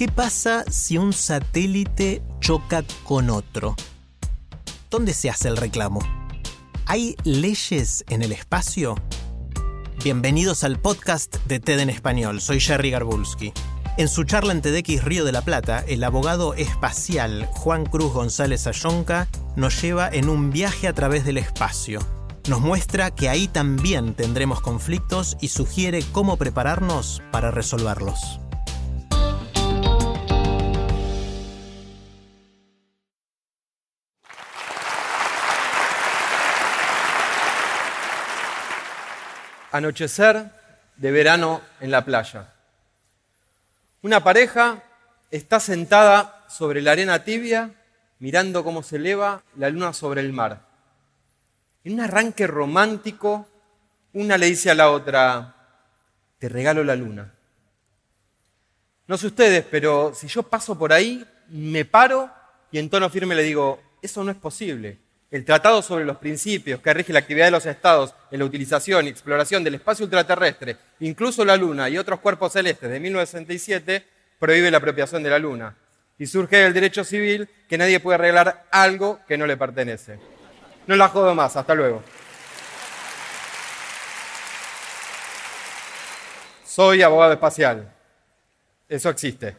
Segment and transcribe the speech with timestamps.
[0.00, 3.76] ¿Qué pasa si un satélite choca con otro?
[4.88, 6.00] ¿Dónde se hace el reclamo?
[6.86, 8.94] ¿Hay leyes en el espacio?
[10.02, 12.40] Bienvenidos al podcast de TED en Español.
[12.40, 13.52] Soy Jerry Garbulski.
[13.98, 18.66] En su charla en TEDx Río de la Plata, el abogado espacial Juan Cruz González
[18.66, 22.00] Ayonca nos lleva en un viaje a través del espacio.
[22.48, 28.40] Nos muestra que ahí también tendremos conflictos y sugiere cómo prepararnos para resolverlos.
[39.72, 40.50] Anochecer
[40.96, 42.52] de verano en la playa.
[44.02, 44.82] Una pareja
[45.30, 47.74] está sentada sobre la arena tibia
[48.18, 50.66] mirando cómo se eleva la luna sobre el mar.
[51.84, 53.48] En un arranque romántico,
[54.12, 55.54] una le dice a la otra,
[56.38, 57.32] te regalo la luna.
[59.06, 62.30] No sé ustedes, pero si yo paso por ahí, me paro
[62.70, 64.98] y en tono firme le digo, eso no es posible.
[65.30, 69.06] El Tratado sobre los Principios que rige la actividad de los estados en la utilización
[69.06, 74.04] y exploración del espacio ultraterrestre, incluso la Luna y otros cuerpos celestes de 1967,
[74.40, 75.76] prohíbe la apropiación de la Luna.
[76.18, 80.18] Y surge del derecho civil que nadie puede arreglar algo que no le pertenece.
[80.88, 82.02] No la jodo más, hasta luego.
[86.66, 87.88] Soy abogado espacial.
[88.88, 89.56] Eso existe.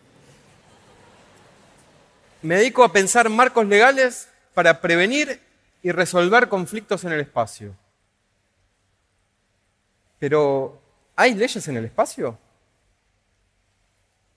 [2.41, 5.39] Me dedico a pensar marcos legales para prevenir
[5.81, 7.75] y resolver conflictos en el espacio.
[10.19, 10.79] Pero,
[11.15, 12.37] ¿hay leyes en el espacio?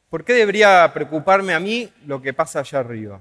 [0.09, 3.21] ¿Por qué debería preocuparme a mí lo que pasa allá arriba?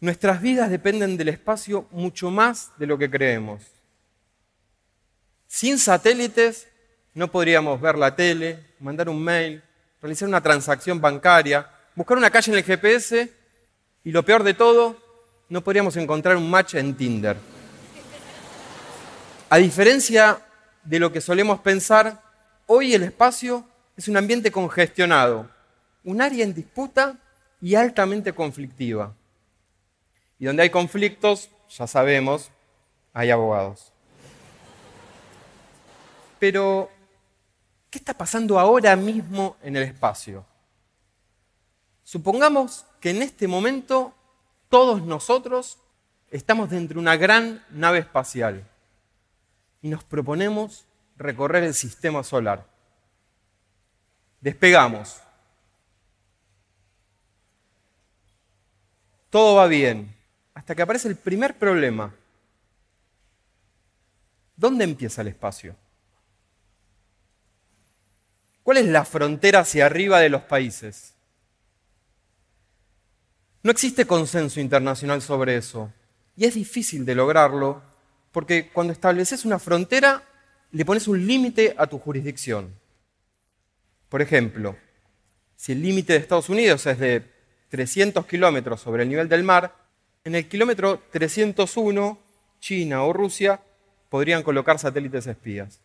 [0.00, 3.62] Nuestras vidas dependen del espacio mucho más de lo que creemos.
[5.48, 6.68] Sin satélites
[7.14, 9.62] no podríamos ver la tele, mandar un mail,
[10.00, 13.32] realizar una transacción bancaria, buscar una calle en el GPS
[14.04, 14.96] y lo peor de todo,
[15.48, 17.36] no podríamos encontrar un match en Tinder.
[19.50, 20.40] A diferencia
[20.84, 22.22] de lo que solemos pensar,
[22.66, 23.64] hoy el espacio
[23.96, 25.48] es un ambiente congestionado,
[26.04, 27.18] un área en disputa
[27.60, 29.14] y altamente conflictiva.
[30.38, 32.50] Y donde hay conflictos, ya sabemos,
[33.12, 33.92] hay abogados.
[36.38, 36.90] Pero,
[37.90, 40.44] ¿qué está pasando ahora mismo en el espacio?
[42.04, 44.14] Supongamos que en este momento
[44.68, 45.78] todos nosotros
[46.30, 48.66] estamos dentro de una gran nave espacial
[49.80, 50.86] y nos proponemos
[51.16, 52.66] recorrer el sistema solar.
[54.40, 55.20] Despegamos.
[59.30, 60.14] Todo va bien,
[60.54, 62.14] hasta que aparece el primer problema.
[64.56, 65.76] ¿Dónde empieza el espacio?
[68.62, 71.14] ¿Cuál es la frontera hacia arriba de los países?
[73.62, 75.92] No existe consenso internacional sobre eso.
[76.36, 77.82] Y es difícil de lograrlo
[78.32, 80.22] porque cuando estableces una frontera
[80.70, 82.72] le pones un límite a tu jurisdicción.
[84.08, 84.76] Por ejemplo,
[85.56, 87.24] si el límite de Estados Unidos es de
[87.70, 89.74] 300 kilómetros sobre el nivel del mar,
[90.24, 92.18] en el kilómetro 301
[92.60, 93.60] China o Rusia
[94.08, 95.80] podrían colocar satélites espías.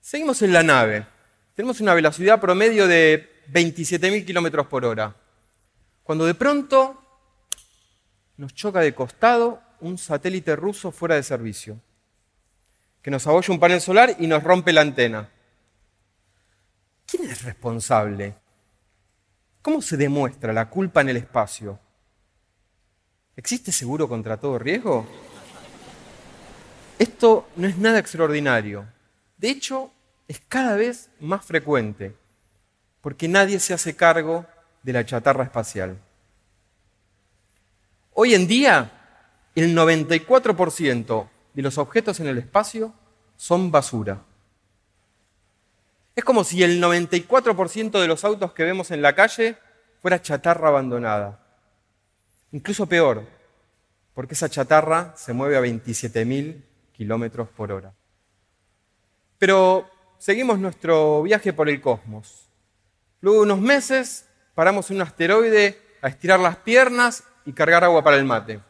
[0.00, 1.06] Seguimos en la nave.
[1.54, 5.14] Tenemos una velocidad promedio de 27.000 kilómetros por hora.
[6.10, 7.00] Cuando de pronto
[8.36, 11.80] nos choca de costado un satélite ruso fuera de servicio,
[13.00, 15.30] que nos abolla un panel solar y nos rompe la antena.
[17.06, 18.34] ¿Quién es responsable?
[19.62, 21.78] ¿Cómo se demuestra la culpa en el espacio?
[23.36, 25.06] ¿Existe seguro contra todo riesgo?
[26.98, 28.84] Esto no es nada extraordinario.
[29.36, 29.92] De hecho,
[30.26, 32.16] es cada vez más frecuente,
[33.00, 34.44] porque nadie se hace cargo
[34.82, 35.98] de la chatarra espacial.
[38.14, 38.90] Hoy en día,
[39.54, 42.92] el 94% de los objetos en el espacio
[43.36, 44.22] son basura.
[46.14, 49.56] Es como si el 94% de los autos que vemos en la calle
[50.02, 51.40] fuera chatarra abandonada.
[52.52, 53.24] Incluso peor,
[54.14, 56.62] porque esa chatarra se mueve a 27.000
[56.92, 57.94] kilómetros por hora.
[59.38, 59.88] Pero
[60.18, 62.48] seguimos nuestro viaje por el cosmos.
[63.20, 64.26] Luego de unos meses
[64.60, 68.60] paramos en un asteroide a estirar las piernas y cargar agua para el mate.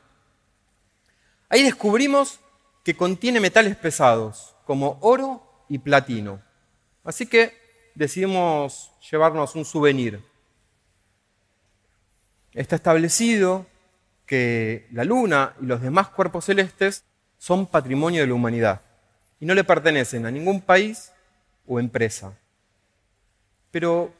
[1.48, 2.38] Ahí descubrimos
[2.84, 6.40] que contiene metales pesados como oro y platino.
[7.02, 10.22] Así que decidimos llevarnos un souvenir.
[12.52, 13.66] Está establecido
[14.26, 17.02] que la Luna y los demás cuerpos celestes
[17.36, 18.80] son patrimonio de la humanidad
[19.40, 21.10] y no le pertenecen a ningún país
[21.66, 22.38] o empresa.
[23.72, 24.19] Pero,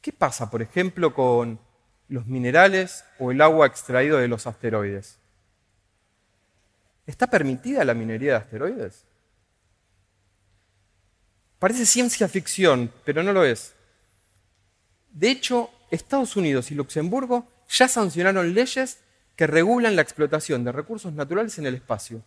[0.00, 1.60] ¿qué pasa, por ejemplo, con
[2.08, 5.18] los minerales o el agua extraído de los asteroides?
[7.06, 9.04] ¿Está permitida la minería de asteroides?
[11.58, 13.74] Parece ciencia ficción, pero no lo es.
[15.10, 18.98] De hecho, Estados Unidos y Luxemburgo ya sancionaron leyes
[19.36, 22.22] que regulan la explotación de recursos naturales en el espacio.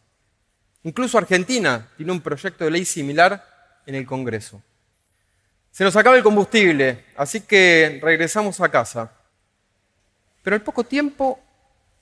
[0.83, 4.61] Incluso Argentina tiene un proyecto de ley similar en el Congreso.
[5.73, 9.11] Se nos acaba el combustible, así que regresamos a casa.
[10.43, 11.39] Pero al poco tiempo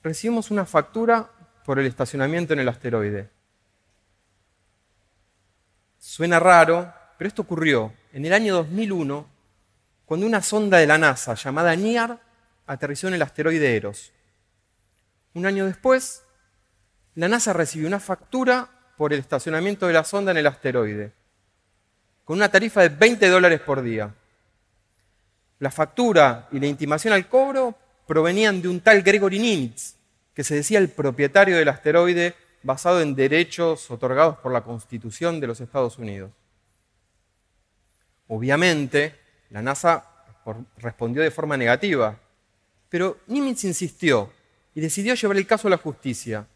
[0.02, 1.30] recibimos una factura
[1.64, 3.30] por el estacionamiento en el asteroide.
[5.98, 9.26] Suena raro, pero esto ocurrió en el año 2001,
[10.04, 12.20] cuando una sonda de la NASA llamada NIAR
[12.66, 14.12] aterrizó en el asteroide Eros.
[15.32, 16.24] Un año después,
[17.14, 21.14] la NASA recibió una factura por el estacionamiento de la sonda en el asteroide,
[22.24, 24.14] con una tarifa de 20 dólares por día.
[25.58, 27.74] La factura y la intimación al cobro
[28.06, 29.94] provenían de un tal Gregory Nimitz,
[30.34, 35.46] que se decía el propietario del asteroide basado en derechos otorgados por la Constitución de
[35.46, 36.30] los Estados Unidos.
[38.28, 39.14] Obviamente,
[39.50, 40.04] la NASA
[40.78, 42.18] respondió de forma negativa,
[42.88, 44.32] pero Nimitz insistió
[44.74, 46.46] y decidió llevar el caso a la justicia.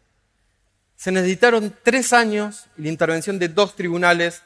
[0.95, 4.41] Se necesitaron tres años y la intervención de dos tribunales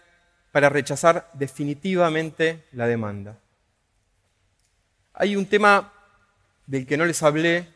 [0.52, 3.38] para rechazar definitivamente la demanda.
[5.14, 5.94] Hay un tema
[6.66, 7.68] del que no les hablé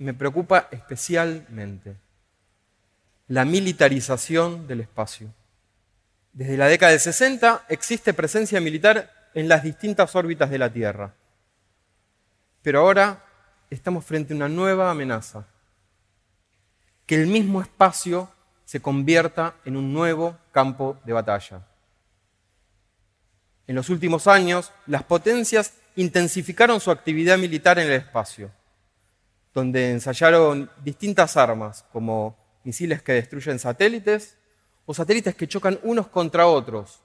[0.00, 1.94] me preocupa especialmente
[3.28, 5.32] la militarización del espacio.
[6.32, 11.14] Desde la década del 60 existe presencia militar en las distintas órbitas de la Tierra.
[12.62, 13.24] Pero ahora
[13.68, 15.46] estamos frente a una nueva amenaza.
[17.06, 18.30] Que el mismo espacio
[18.70, 21.66] se convierta en un nuevo campo de batalla.
[23.66, 28.52] En los últimos años, las potencias intensificaron su actividad militar en el espacio
[29.52, 34.36] donde ensayaron distintas armas, como misiles que destruyen satélites
[34.86, 37.00] o satélites que chocan unos contra otros,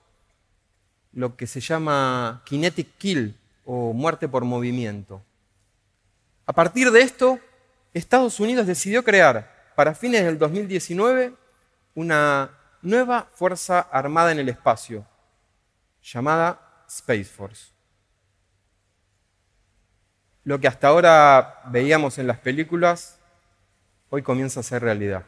[1.13, 3.35] lo que se llama kinetic kill
[3.65, 5.19] o muerte por movimiento.
[6.45, 7.39] A partir de esto,
[7.91, 11.33] Estados Unidos decidió crear, para fines del 2019,
[11.95, 12.51] una
[12.81, 15.05] nueva fuerza armada en el espacio,
[16.01, 17.75] llamada Space Force
[20.45, 23.17] lo que hasta ahora veíamos en las películas,
[24.09, 25.25] hoy comienza a ser realidad.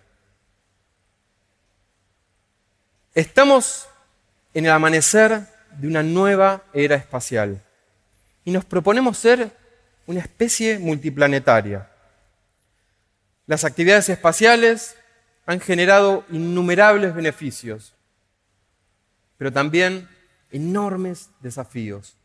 [3.16, 3.90] Estamos
[4.54, 5.42] en el amanecer
[5.72, 7.64] de una nueva era espacial
[8.46, 9.52] y nos proponemos ser
[10.06, 11.90] una especie multiplanetaria.
[13.48, 14.96] Las actividades espaciales
[15.48, 17.96] han generado innumerables beneficios,
[19.38, 20.08] pero también
[20.52, 22.18] enormes desafíos.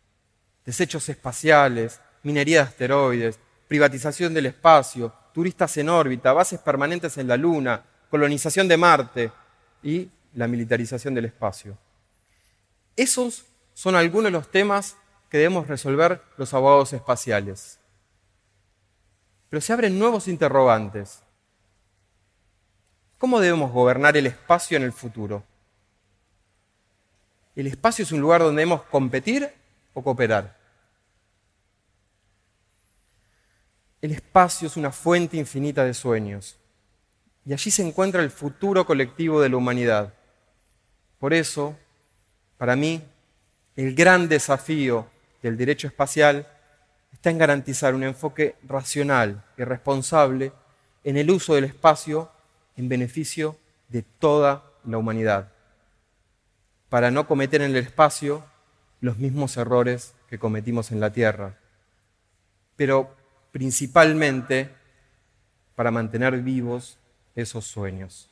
[0.67, 3.39] Desechos espaciales, minería de asteroides,
[3.69, 9.33] privatización del espacio, turistas en órbita, bases permanentes en la Luna, colonización de Marte
[9.83, 11.79] y la militarización del espacio.
[12.97, 14.97] Esos son algunos de los temas
[15.31, 17.79] que debemos resolver los abogados espaciales.
[19.49, 21.23] Pero se abren nuevos interrogantes.
[23.23, 25.45] ¿Cómo debemos gobernar el espacio en el futuro?
[27.55, 29.49] ¿El espacio es un lugar donde debemos competir
[29.95, 30.59] o cooperar?
[34.01, 36.59] El espacio es una fuente infinita de sueños
[37.47, 40.13] y allí se encuentra el futuro colectivo de la humanidad.
[41.21, 41.77] Por eso,
[42.59, 43.05] para mí,
[43.77, 45.07] el gran desafío
[45.45, 46.45] del derecho espacial
[47.13, 50.53] está en garantizar un enfoque racional y responsable
[51.05, 52.29] en el uso del espacio
[52.77, 53.57] en beneficio
[53.89, 55.53] de toda la humanidad,
[56.89, 58.45] para no cometer en el espacio
[59.01, 61.59] los mismos errores que cometimos en la Tierra.
[62.77, 63.15] Pero
[63.51, 64.71] principalmente
[65.75, 66.99] para mantener vivos
[67.35, 68.32] esos sueños.